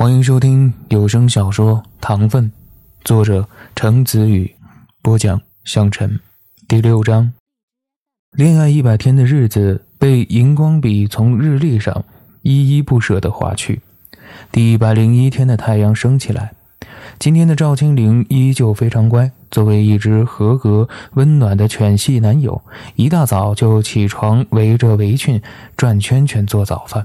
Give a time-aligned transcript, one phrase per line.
[0.00, 2.44] 欢迎收听有声小说《糖分》，
[3.02, 4.54] 作者程子宇，
[5.02, 6.20] 播讲向晨。
[6.68, 7.32] 第六章，
[8.30, 12.04] 恋爱一百天的日子被荧光笔从日历上
[12.42, 13.80] 依依不舍地划去。
[14.52, 16.52] 第一百零一天的太阳升起来，
[17.18, 19.32] 今天的赵青玲依旧非常乖。
[19.50, 22.62] 作为一只合格温暖的犬系男友，
[22.94, 25.42] 一大早就起床，围着围裙
[25.76, 27.04] 转圈圈做早饭。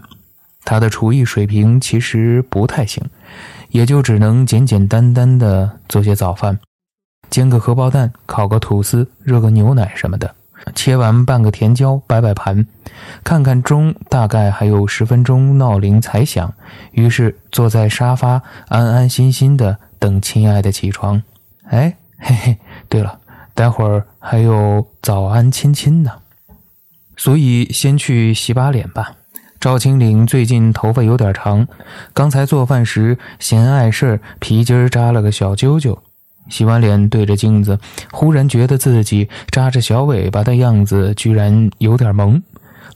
[0.65, 3.03] 他的厨艺水平其实不太行，
[3.69, 6.59] 也就只能简简单单的做些早饭，
[7.29, 10.35] 煎个荷包蛋，烤个吐司，热个牛奶什么的。
[10.73, 12.65] 切完半个甜椒，摆摆盘，
[13.21, 16.53] 看看钟，大概还有十分钟闹铃才响。
[16.93, 21.21] 于是坐在沙发，安安心心的等亲爱的起床。
[21.65, 22.57] 哎，嘿嘿，
[22.87, 23.19] 对了，
[23.53, 26.11] 待会儿还有早安亲亲呢，
[27.17, 29.13] 所以先去洗把脸吧。
[29.63, 31.65] 赵青岭最近头发有点长，
[32.13, 35.97] 刚才做饭时嫌碍事儿，皮筋扎了个小揪揪。
[36.49, 37.79] 洗完脸对着镜子，
[38.11, 42.43] 忽然觉得自己扎着小尾巴的样子居然有点萌，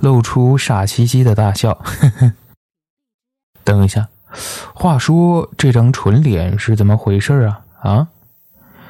[0.02, 1.82] 露出傻兮兮的大笑。
[3.64, 4.10] 等一下，
[4.74, 7.62] 话说这张蠢脸是怎么回事啊？
[7.80, 8.08] 啊，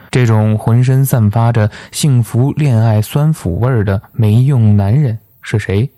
[0.09, 5.91] 这种浑身散发着幸福恋爱酸腐味的没用男人是谁？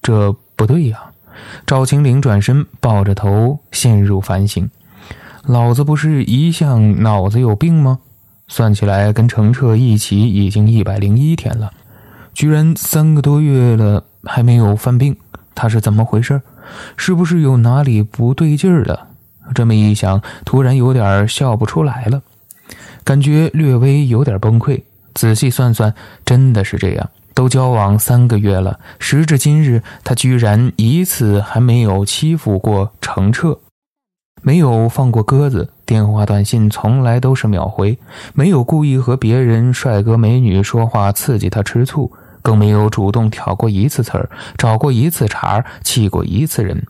[0.00, 0.36] 这。
[0.56, 0.98] 不对呀！
[1.66, 4.68] 赵青玲转身抱着头陷入反省。
[5.44, 8.00] 老子不是一向脑子有病吗？
[8.48, 11.72] 算起来跟程澈一起已经一百零一天了，
[12.32, 15.16] 居然三个多月了还没有犯病，
[15.54, 16.40] 他是怎么回事？
[16.96, 19.08] 是不是有哪里不对劲儿了？
[19.54, 22.22] 这么一想，突然有点笑不出来了，
[23.04, 24.82] 感觉略微有点崩溃。
[25.14, 27.10] 仔细算算，真的是这样。
[27.36, 33.60] 都交往三个月了，时至今日，他居然一次还没有欺负过程澈，
[34.40, 37.98] 没有放过鸽子，电话短信从来都是秒回，
[38.32, 42.10] 没有故意和别人帅哥美女说话刺激他吃醋，
[42.40, 46.86] 更没有主动挑过一次刺儿，找过一次茬，气过一次人。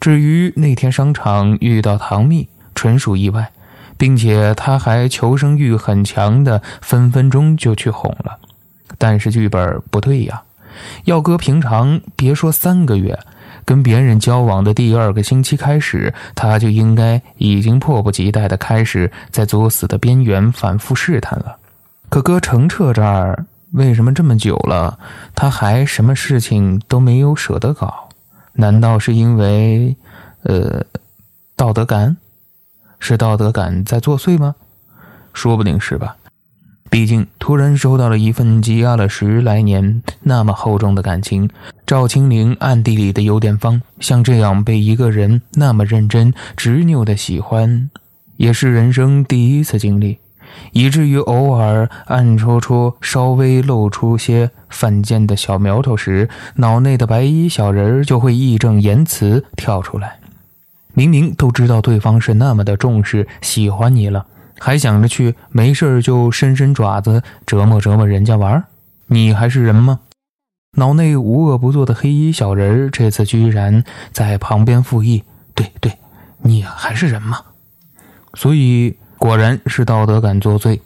[0.00, 3.52] 至于那天商场遇到唐蜜，纯属意外，
[3.98, 8.38] 并且他还求生欲很强的，分分钟就去哄了。
[8.98, 10.42] 但是剧本不对呀，
[11.04, 13.18] 要搁平常，别说三个月，
[13.64, 21.56] 跟别人交往的第二个星期开始，他就应该已经迫不及待的开始在作死的边缘反复试探了。
[22.08, 24.98] 可搁程澈这儿，为什么这么久了，
[25.34, 28.08] 他还什么事情都没有舍得搞？
[28.54, 29.96] 难道是因为，
[30.42, 30.84] 呃，
[31.56, 32.16] 道德感？
[32.98, 34.54] 是道德感在作祟吗？
[35.32, 36.14] 说不定是吧。
[36.92, 41.48] 毕竟，突然收到了一份积压了十来年那么厚重的感情，
[41.86, 43.80] 赵青玲暗地里的有点慌。
[43.98, 47.88] 像这样被一个人那么认真执拗的喜欢，
[48.36, 50.18] 也是人生第一次经历，
[50.72, 60.18] 以至于偶尔暗戳戳稍微露出些犯贱的小苗头时，脑内的白衣小人就会义正言辞跳出来。
[60.92, 64.26] 明明都知道对方是那么的重视喜欢你了。
[64.64, 68.62] 还想着去没事就伸伸爪子折磨折磨人家玩
[69.08, 69.98] 你还是人吗？
[70.76, 75.92] 脑内无恶不作的黑衣小人这次居然在旁边附议：“对对，
[76.38, 77.40] 你还是人吗？”
[78.34, 80.78] 所以果然是道德感作祟，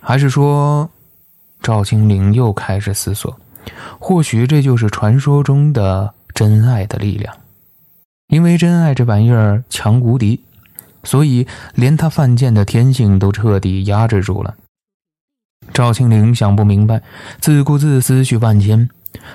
[0.00, 0.90] 还是说
[1.62, 3.38] 赵青灵又开始思索：
[4.00, 7.32] 或许这就是传说中的真爱的力量，
[8.26, 10.40] 因为真爱这玩意儿强无敌。
[11.04, 14.56] 所以，连他犯贱的天性都彻底压制住了。
[15.72, 17.02] 赵庆玲想不明白，
[17.40, 18.88] 自顾自思绪万千。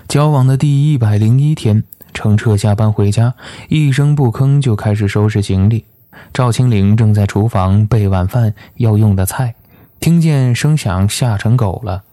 [0.07, 3.33] 交往的第一百零一天，程澈下班回家，
[3.69, 5.85] 一声不吭就开始收拾行李。
[6.33, 9.55] 赵青玲正在厨房备晚饭要用的菜，
[9.99, 12.03] 听见声响吓成狗了。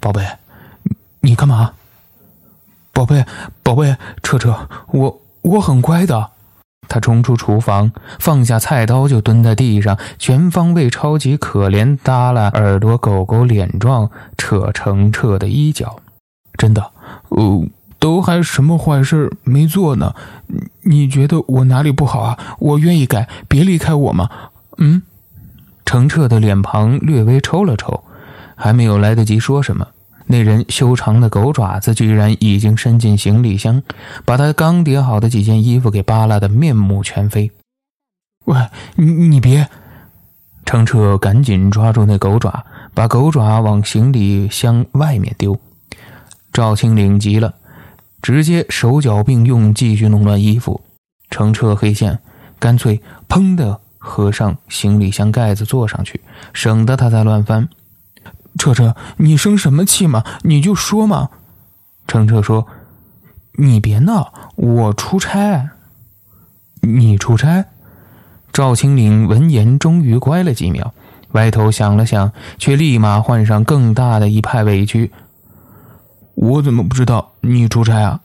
[0.00, 0.26] 宝贝，
[1.20, 1.72] 你干嘛？
[2.92, 3.24] 宝贝，
[3.62, 6.30] 宝贝，澈澈，我我很乖的。
[6.88, 16.00] 他冲出厨房，放下菜刀，就蹲在地上，全方位、超级可怜，耷拉耳朵，狗狗脸状，扯程澈的衣角。
[16.56, 16.90] 真的，
[17.28, 17.66] 哦，
[17.98, 20.14] 都还什么坏事没做呢？
[20.82, 22.38] 你觉得我哪里不好啊？
[22.58, 24.30] 我愿意改，别离开我嘛。
[24.78, 25.02] 嗯，
[25.84, 28.04] 程澈的脸庞略微抽了抽，
[28.54, 29.88] 还没有来得及说什么。
[30.26, 33.82] 那人修长的狗爪子居然已经伸进行李箱，
[34.24, 37.50] 把他刚叠好的几件衣服给扒拉的面目全非。
[38.46, 38.56] 喂，
[38.96, 39.68] 你你别！
[40.64, 45.56] 程澈赶紧抓住那狗爪，把狗爪往行李箱外面丢。
[46.52, 47.54] 赵青岭急了，
[48.20, 50.80] 直接手脚并用继续弄乱衣服。
[51.30, 52.18] 程澈黑线，
[52.58, 56.20] 干脆砰的合上行李箱盖子坐上去，
[56.52, 57.68] 省得他再乱翻。
[58.58, 60.24] 彻彻，你生什么气嘛？
[60.42, 61.28] 你就说嘛。
[62.06, 62.66] 程澈说
[63.58, 65.70] ：“你别闹，我出差。”
[66.80, 67.64] 你出差？
[68.52, 70.94] 赵青岭闻言终于乖了几秒，
[71.32, 75.12] 歪头想了想，却立马换上更大的一派委屈
[76.36, 78.20] ：“我怎么不知道你出差啊？”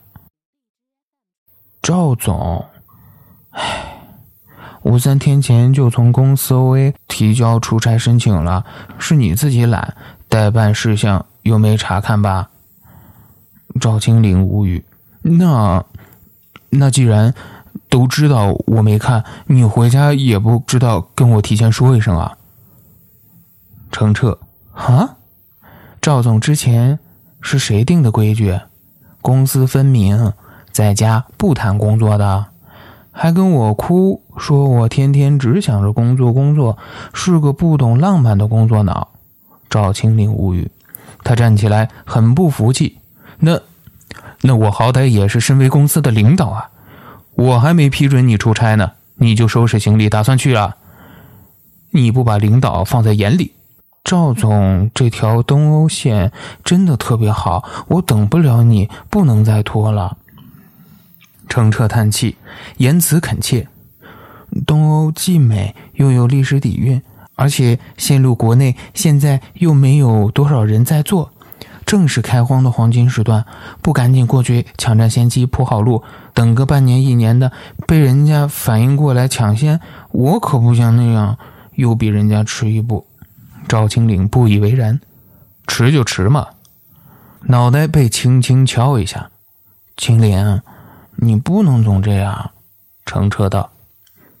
[1.82, 2.64] 赵总，
[3.50, 3.98] 唉，
[4.82, 8.64] 我三天前就从公司 OA 提交出差申请了，
[8.98, 9.96] 是你自己懒，
[10.32, 12.48] 代办事项又没查看吧？
[13.78, 14.82] 赵青岭无语。
[15.20, 15.84] 那，
[16.70, 17.34] 那既然
[17.90, 22.38] 都知道我没看，你回家也不知道跟我提前说一声啊？
[23.90, 24.38] 程澈，
[24.72, 25.16] 啊？
[26.00, 26.98] 赵总之前
[27.42, 28.58] 是谁定的规矩？
[29.20, 30.32] 公私分明。
[30.72, 32.46] 在家不谈工作的，
[33.10, 36.78] 还跟我哭，说我天天只想着工作，工作
[37.12, 39.11] 是个不懂浪漫的工作脑。
[39.72, 40.70] 赵青林无语，
[41.24, 42.98] 他站起来，很不服气。
[43.38, 43.58] 那，
[44.42, 46.68] 那我好歹也是身为公司的领导啊，
[47.32, 50.76] 我还没批准你出差呢，你就收拾行李打算去了？
[51.92, 53.54] 你不把领导放在眼里？
[54.04, 56.30] 赵总，这条东欧线
[56.62, 60.18] 真的特别好，我等不了你，不能再拖了。
[61.48, 62.36] 程澈叹气，
[62.76, 63.66] 言辞恳切。
[64.66, 67.00] 东欧既美又有历史底蕴，
[67.42, 71.32] 而且线路国内现在又没有多少人在做，
[71.84, 73.44] 正是开荒的黄金时段。
[73.80, 77.50] 不赶紧过去抢占先机，铺好路，等个半年一年的，
[77.84, 79.80] 被人家反应过来抢先，
[80.12, 81.36] 我可不想那样，
[81.74, 83.04] 又比人家迟一步。
[83.66, 85.00] 赵青岭不以为然
[85.66, 86.46] ：“迟就迟嘛。”
[87.46, 89.30] 脑袋被轻轻敲一下，
[89.96, 90.62] 青岭。
[91.16, 92.52] 你不能总这样，
[93.04, 93.70] 程澈道。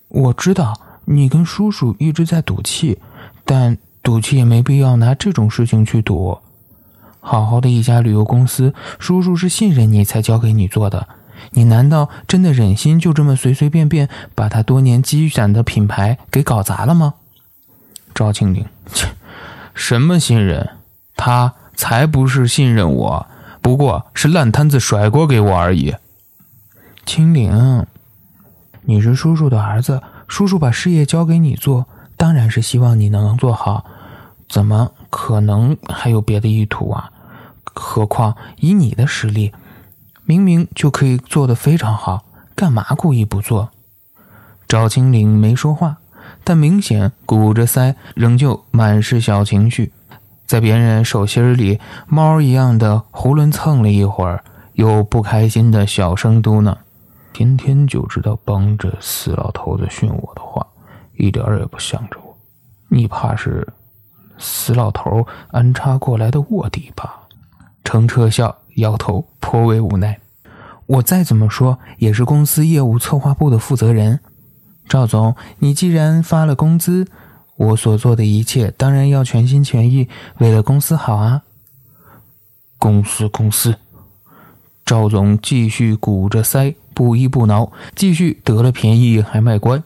[0.08, 2.98] 我知道你跟叔叔一直在赌气，
[3.44, 6.38] 但赌气也没必要拿这种事情去赌。
[7.20, 11.06] 好好的一家旅游公司，叔叔是信任你才交给你做的，
[11.52, 17.14] 你难道真的忍心就这么随随便便把他多年积攒的品牌给搞砸了吗？
[18.14, 19.08] 赵庆龄，切，
[19.74, 20.70] 什么信任？
[21.16, 23.26] 他才不是信任我，
[23.60, 25.94] 不过是烂摊子甩锅给我而已。
[27.06, 27.86] 青岭，
[28.82, 30.02] 你是叔叔的儿子，
[30.32, 31.84] 叔叔把事业交给你做，
[32.16, 33.84] 当然是希望你能做好。
[34.48, 37.10] 怎么可能还有别的意图啊？
[37.74, 39.52] 何况以你的实力，
[40.24, 42.24] 明明就可以做得非常好，
[42.56, 43.72] 干嘛故意不做？
[44.66, 45.98] 赵青岭没说话，
[46.42, 49.92] 但明显鼓着腮，仍旧满是小情绪，
[50.46, 54.42] 在别人手心里猫一样的囫囵蹭了一会儿，
[54.72, 56.74] 又不开心的小声嘟囔。
[57.32, 60.66] 天天就知道帮着死老头子训我的话，
[61.16, 62.36] 一点儿也不向着我。
[62.88, 63.66] 你怕是
[64.38, 67.20] 死老头安插过来的卧底吧？
[67.84, 70.18] 程澈笑，摇头，颇为无奈。
[70.86, 74.20] 我再怎么说也是公司业务策划部的负责人。
[74.88, 77.06] 赵总，你既然发了工资，
[77.56, 80.08] 我所做的一切当然要全心全意，
[80.38, 81.42] 为了公司好啊。
[82.78, 83.74] 公司，公司。
[84.84, 86.74] 赵总继续鼓着腮。
[86.94, 89.82] 不依不挠，继续得了便宜还卖乖。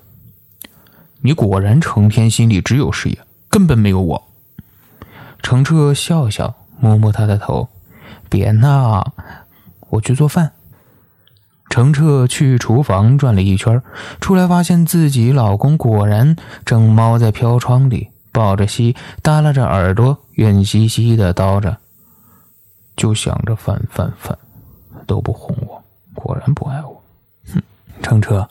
[1.20, 4.28] 你果然成天心里只有事业，根本没有我。
[5.42, 7.68] 程澈笑笑，摸摸他的头，
[8.28, 9.12] 别闹，
[9.90, 10.52] 我去做饭。
[11.68, 13.82] 程澈去厨房转了一圈，
[14.20, 21.78] 出来发现自己老公果然正猫在飘窗里，抱着膝，耷拉着耳朵，怨兮兮的叨着，
[22.96, 24.38] 就想着饭饭饭，
[25.06, 25.82] 都不哄我，
[26.14, 26.95] 果然不爱我。
[28.06, 28.48] 程澈，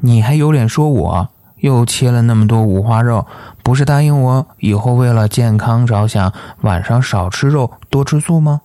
[0.00, 1.28] 你还有脸说我？
[1.58, 3.26] 又切了那么多五花肉，
[3.62, 8.62] 不是答应我以后为了健康着想，晚上少吃肉，多吃素吗？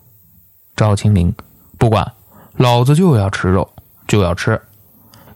[0.77, 1.35] 赵青林，
[1.77, 2.13] 不管，
[2.55, 3.69] 老子就要吃肉，
[4.07, 4.61] 就要吃。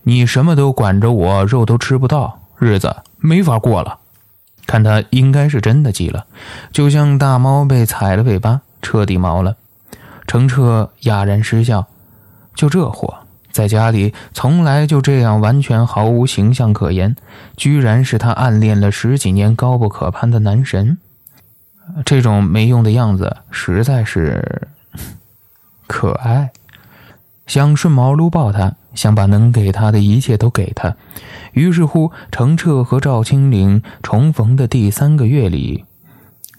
[0.04, 4.00] 你什么都管着我，肉都吃不到，日子没法过了。
[4.66, 6.26] 看他应该是真的急了，
[6.72, 9.58] 就像大猫被踩了尾巴，彻底毛了。
[10.26, 11.86] 程澈哑然失笑，
[12.56, 13.18] 就这货。
[13.52, 17.16] 在家里从来就这样，完全毫无形象可言，
[17.56, 20.98] 居然是他暗恋了十几年、高不可攀的男神。
[22.06, 24.70] 这种没用的样子实在是
[25.88, 26.52] 可爱，
[27.46, 30.96] 想顺毛撸抱他，想把能给他的一切都给他。
[31.52, 35.84] 于是乎，程澈和赵青岭重逢的第三个月里，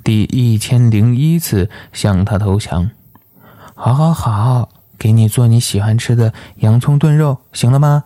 [0.04, 2.90] 第一千零一次向他投降。
[3.75, 4.81] 好好好。
[4.99, 8.04] 给你做你喜欢吃的洋葱炖肉，行了吗？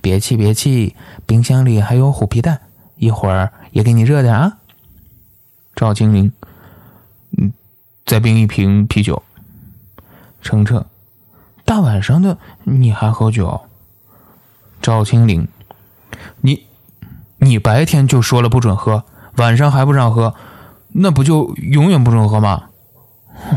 [0.00, 0.94] 别气别气，
[1.26, 2.60] 冰箱里还有虎皮蛋，
[2.96, 4.58] 一会儿也给你热点啊。
[5.74, 6.32] 赵青林，
[7.38, 7.52] 嗯，
[8.06, 9.22] 再冰一瓶啤酒。
[10.40, 10.86] 程澈，
[11.64, 13.60] 大晚上的你还喝酒？
[14.80, 15.46] 赵青林，
[16.40, 16.66] 你，
[17.38, 19.04] 你白天就说了不准喝，
[19.36, 20.34] 晚上还不让喝，
[20.88, 22.64] 那不就永远不准喝吗？
[23.34, 23.56] 哼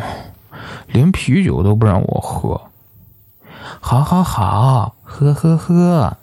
[0.96, 2.72] 连啤酒都不让我喝。
[3.82, 6.18] 好，好，好，喝，喝，喝。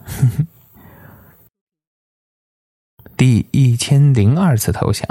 [3.14, 5.06] 第一千零二次投降。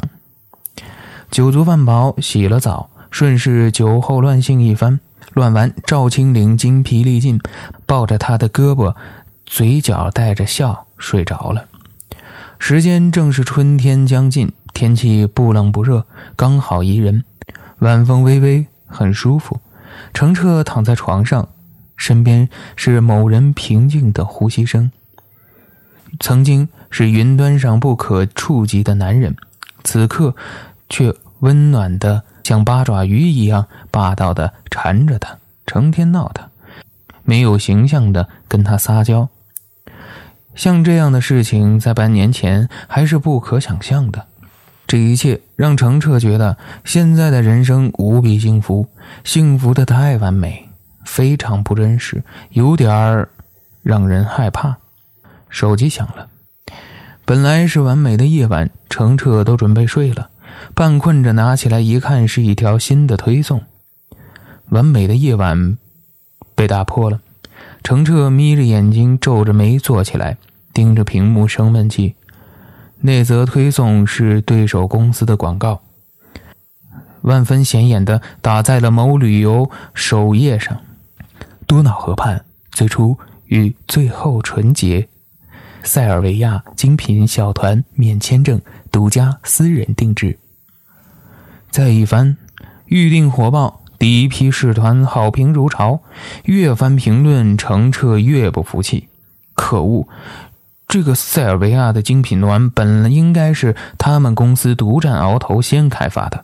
[1.30, 5.00] 酒足饭饱，洗了澡，顺势酒后乱性一番。
[5.34, 7.39] 乱完，赵青岭精疲力尽，
[7.86, 8.96] 抱着他的胳膊，
[9.46, 11.68] 嘴角带着笑睡着了。
[12.58, 17.24] 时间正是春天将近，天气不冷不热，刚好宜人，
[17.77, 19.60] 晚风微微，很舒服。
[20.13, 21.48] 程澈躺在床上，
[21.95, 24.91] 身边是某人平静的呼吸声。
[26.19, 29.36] 曾经是云端上不可触及的男人，
[29.83, 30.36] 此刻
[30.89, 32.24] 却温暖的。
[32.43, 36.50] 像八爪鱼一样霸道的缠着他，成天闹他，
[37.24, 39.29] 没有形象的跟他撒娇。
[40.53, 44.25] 像这样的事情在半年前还是不可想象的。
[44.91, 48.89] 这一切让程澈觉得现在的人生无比幸福，
[49.24, 50.67] 幸福的太完美，
[51.05, 53.29] 非常不真实，有点儿
[53.81, 54.75] 让人害怕。
[55.48, 56.27] 手机响了，
[57.24, 60.29] 本来是完美的夜晚，程澈都准备睡了。
[60.74, 63.63] 半困着拿起来一看，是一条新的推送。
[64.71, 65.77] 完美的夜晚
[66.53, 67.21] 被打破了。
[67.81, 70.36] 程澈眯着眼睛，皱着眉坐起来，
[70.74, 72.15] 盯着屏幕生闷气。
[73.01, 75.81] 那则推送是对手公司的广告，
[77.22, 80.79] 万分显眼的打在了某旅游首页上。
[81.65, 85.08] 多瑙河畔，最初与最后纯洁。
[85.84, 90.38] 塞尔维亚精品小团免签证，独家私人定制。
[91.72, 92.38] 再一翻，
[92.86, 96.01] 预定火爆，第一批试团好评如潮。
[96.43, 99.08] 越翻评论，程澈越不服气。
[99.53, 100.08] 可恶，
[100.91, 106.43] 这个塞尔维亚的精品团本来应该是他们公司独占鳌头，先开发的。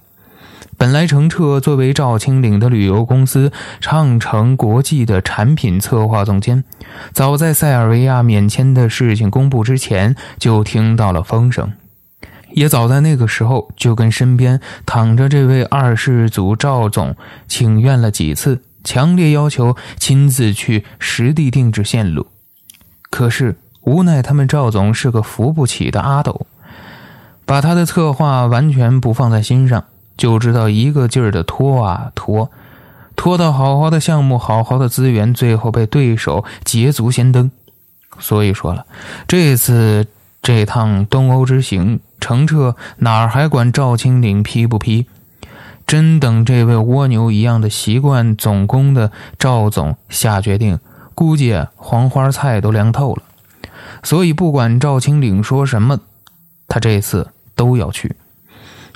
[0.78, 3.52] 本来程澈作为赵青岭的旅游公司
[3.82, 6.64] 畅城国际的产品策划总监，
[7.12, 11.74] 早在塞尔维亚免签的事情公布之前，就听到了风声。
[12.54, 17.18] 也早在那个时候，就跟身边躺着这位二世祖赵总
[17.50, 22.28] 请愿了几次，强烈要求亲自去实地定制线路。
[23.10, 26.46] 可是无奈他们赵总是个扶不起的阿斗，
[27.46, 29.86] 把他的策划完全不放在心上，
[30.18, 32.52] 就知道一个劲儿的拖啊拖，
[33.16, 37.50] 拖到好好的项目、好好的资源，最后被对手捷足先登。
[38.20, 38.86] 所以说了，
[39.28, 40.06] 这次。
[40.40, 45.06] 这趟东欧之行，程澈哪儿还管赵青岭批不批？
[45.86, 50.80] 真等这位蜗牛一样的习惯总攻的赵总下决定，
[51.14, 53.24] 估计黄花菜都凉透了。
[54.04, 56.00] 所以不管赵青岭说什么，
[56.68, 58.16] 他这次都要去，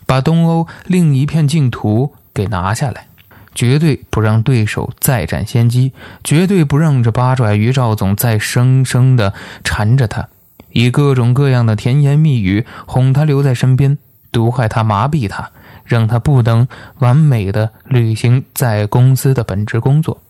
[0.06, 3.08] 把东欧另一片净土给拿下来，
[3.54, 5.92] 绝对不让对手再占先机，
[6.24, 9.34] 绝对不让这八爪鱼赵总再生生的
[9.64, 10.28] 缠着他。
[10.72, 13.98] 以各种各样的甜言蜜语哄他留在身边，
[14.32, 15.52] 毒害他，麻痹他，
[15.84, 16.66] 让他不能
[17.00, 20.22] 完美的履行在公司的本职工作。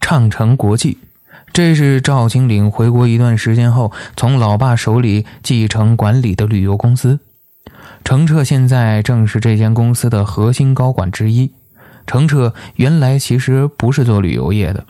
[0.00, 0.98] 畅城国际，
[1.52, 7.20] 这是赵青岭回国一段时间后从老爸手里继承管理的旅游公司。
[8.04, 11.52] 程澈现在正是这间公司的核心高管之一。
[12.06, 14.86] 程澈原来其实不是做旅游业的，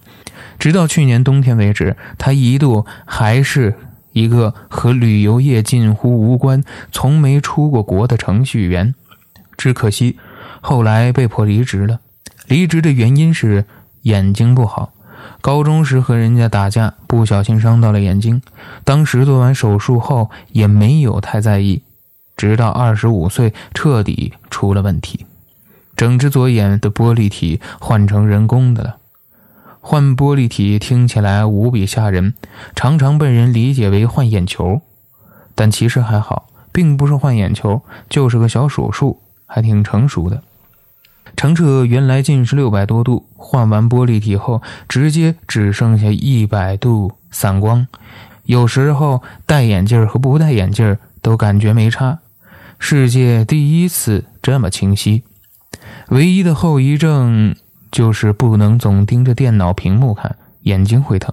[0.59, 3.75] 直到去年冬天为止，他一度还是。
[4.12, 8.95] 一个和旅游业近乎无关、从没出过国的程序员，
[9.57, 10.19] 只可惜
[10.61, 12.00] 后来被迫离职了。
[12.47, 13.64] 离职的原因是
[14.02, 14.92] 眼睛不好，
[15.41, 18.41] 高中时和人家打架，不小心伤到了眼睛。
[18.85, 21.83] 当时做完手术后也没有太在意，
[22.37, 25.26] 直到二十五岁彻底出了问题，
[25.97, 28.97] 整只左眼的玻璃体换成人工的了。
[29.81, 32.35] 换玻璃体听起来无比吓人，
[32.76, 34.81] 常常被人理解为换眼球，
[35.57, 40.43] 但其实还好，并不是换眼球，就是个小手术，还挺成熟的。
[41.37, 47.87] 程澈原来近视六百多度，换完玻璃体后，直接只剩下一百度散光，
[48.45, 52.19] 有时候戴眼镜和不戴眼镜都感觉没差。
[52.79, 55.23] 世界第一次这么清晰，
[56.09, 57.55] 唯一的后遗症。
[57.93, 61.31] 就是不能总盯着电脑屏幕看，眼睛会疼。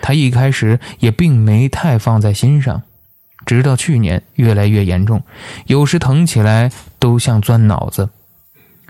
[0.00, 2.80] 他一开始也并没太放在心上，
[3.44, 5.22] 直到去年越来越严重，
[5.66, 8.08] 有时疼起来都像钻脑子。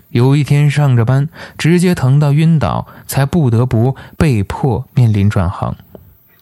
[0.09, 5.75] 有一天上着班，直接疼到晕倒，才不得不被迫面临转行。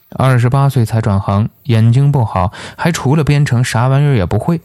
[0.10, 4.62] 二十八岁才转行，眼睛不好，还除了编程啥玩意儿也不会。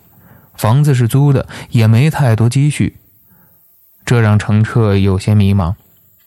[0.55, 2.97] 房子是租的，也没太多积蓄，
[4.05, 5.75] 这让程澈有些迷茫。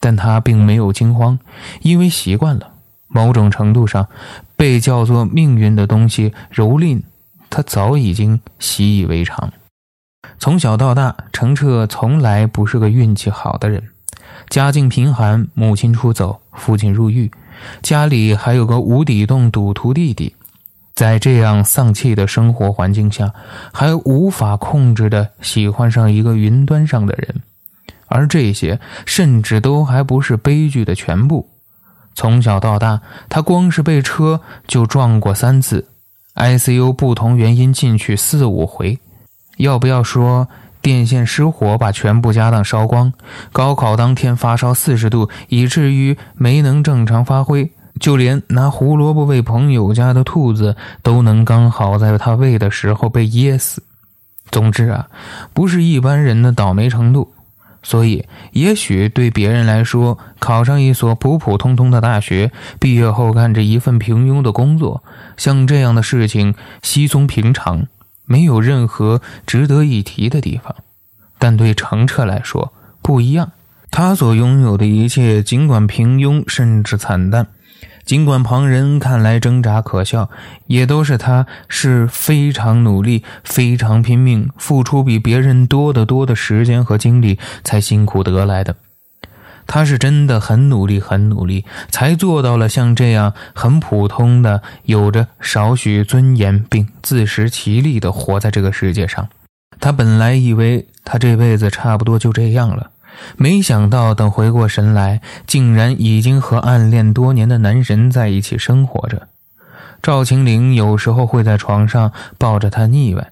[0.00, 1.38] 但他并没有惊慌，
[1.82, 2.70] 因为习惯了。
[3.06, 4.08] 某种程度上，
[4.56, 7.02] 被叫做命运的东西蹂躏，
[7.48, 9.52] 他早已经习以为常。
[10.38, 13.82] 从小到大，程澈从来不是个运气好的人。
[14.48, 17.30] 家境贫寒，母亲出走，父亲入狱，
[17.82, 20.34] 家里还有个无底洞赌徒弟弟。
[20.94, 23.32] 在这样丧气的生活环境下，
[23.72, 27.40] 还无法控制的喜欢上一个云端上的人。
[28.06, 31.48] 而这些甚至都还不是悲剧的全部。
[32.14, 33.00] 从小到大，
[33.30, 35.88] 他光是被车就撞过三次
[36.34, 38.98] ，ICU 不同原因进去四五回。
[39.62, 40.48] 要不要说
[40.80, 43.12] 电线失火把全部家当烧光？
[43.52, 47.70] 高考当天发烧四十度，以至于没能正常发挥。
[48.00, 53.84] 就连拿胡萝卜喂朋友家的兔子，都能刚好在他喂的时候被噎死。
[54.50, 55.06] 总之啊，
[55.54, 57.32] 不是一般人的倒霉程度。
[57.84, 62.50] 所以，也许对别人来说，考上一所普普通通的大学，
[62.80, 65.04] 毕业后干着一份平庸的工作，
[65.36, 67.86] 像这样的事情稀松平常，
[68.32, 70.74] 没有任何值得一提的地方。
[71.38, 72.72] 但对程澈来说
[73.02, 73.52] 不一样，
[73.90, 77.48] 他所拥有的一切，尽管平庸甚至惨淡。
[78.04, 80.30] 尽管旁人看来挣扎可笑，
[80.66, 88.74] 也都是他是非常努力、非常拼命，付出比别人多得多的时间和精力才辛苦得来的。
[89.66, 99.28] 他是真的很努力、很努力，才做到了像这样很普通的、有着少许尊严并自食其力的活在这个世界上。
[99.80, 102.90] 他本来以为他这辈子差不多就这样了。
[103.36, 109.28] 没想到，等回过神来，竟然已经和暗恋多年的男神在一起生活着。
[110.00, 113.30] 赵青玲有时候会在床上抱着他腻歪，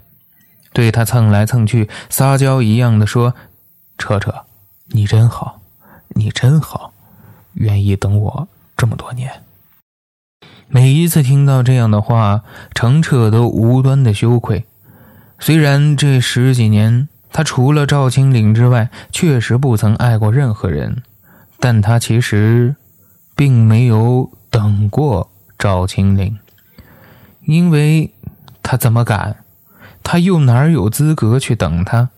[0.73, 3.35] 对他蹭来蹭去，撒娇一样的说
[3.97, 4.45] ：“彻彻，
[4.89, 5.60] 你真好，
[6.15, 6.93] 你真好，
[7.55, 9.43] 愿意等我这么多年。”
[10.69, 12.43] 每一次听到这样的话，
[12.75, 14.67] 程澈都无端的羞愧。
[15.39, 17.09] 虽然这十几年。
[17.33, 21.05] 他除了赵青岭之外，确实不曾爱过任何人，
[21.61, 22.75] 但他其实
[23.37, 26.41] 并没有等过赵青岭，
[27.45, 28.13] 因为
[28.65, 29.45] 他怎么敢？
[30.03, 32.11] 他又哪有资格去等他？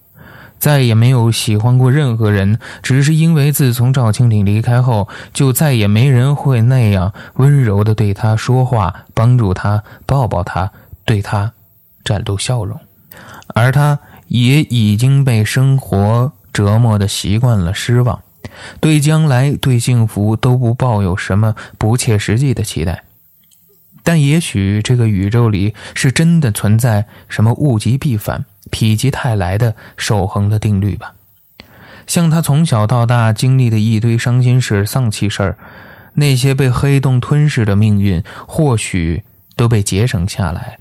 [0.63, 10.71] 再也没有喜欢过任何人，只是因为自从赵青岭离开后，就再也没人会那样温柔的对他说话，帮助他，抱抱他，
[11.05, 11.51] 对他
[12.05, 12.79] 展露笑容，
[13.49, 13.99] 而他。
[14.29, 18.23] 也已经被生活折磨的习惯了，失望，
[18.81, 23.05] 对将来、对幸福都不抱有什么不切实际的期待。
[24.03, 31.15] 但也许这个宇宙里是真的存在什么物极必反、否极泰来的守恒的定律吧？
[32.07, 35.57] 像他从小到大经历的一堆伤心事、丧气事儿，
[36.15, 39.23] 那些被黑洞吞噬的命运，或许
[39.57, 40.79] 都被节省下来，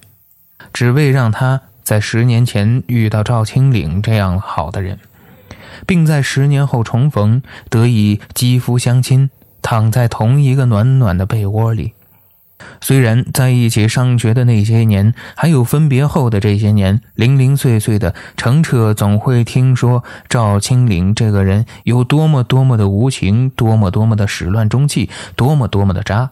[0.74, 1.62] 只为让他。
[1.84, 5.00] 在十年前遇到赵青岭这样好的人，
[5.86, 9.32] 并在十年后重逢，得以肌肤相亲，
[9.64, 11.94] 躺在同一个暖暖的被窝里。
[12.80, 26.32] 虽然在一起上学的那些年，还有分别后的这些年，零零碎碎的，程澈总会听说赵青岭这个人有多么多么的无情，多么多么的始乱终弃，多么多么的渣。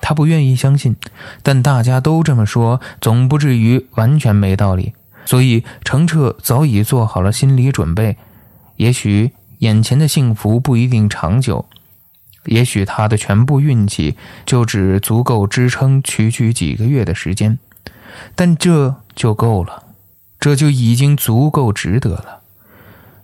[0.00, 0.94] 他不愿意相信，
[1.42, 4.92] 但大家都这么说，总不至于完全没道理。
[5.24, 8.16] 所以程澈早已做好了心理准备，
[8.76, 11.66] 也许眼前的幸福不一定长久，
[12.48, 17.58] 也许他的全部运气就只足够支撑区区几个月的时间，
[18.34, 19.84] 但这就够了，
[20.38, 22.40] 这就已经足够值得了。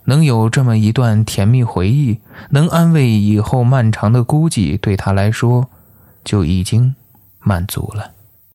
[0.04, 5.68] 能有这么一段甜蜜回忆，能安慰以后漫长的孤寂，对他来说。
[6.24, 6.94] 就已经
[7.38, 8.13] 满足了。